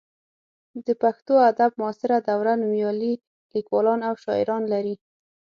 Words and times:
د 0.85 0.87
پښتو 1.01 1.33
ادب 1.49 1.71
معاصره 1.81 2.17
دوره 2.29 2.53
نومیالي 2.61 3.13
لیکوالان 3.53 3.99
او 4.07 4.13
شاعران 4.23 4.63
لري. 4.73 4.95